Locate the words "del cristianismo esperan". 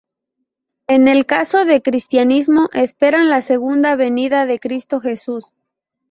1.63-3.29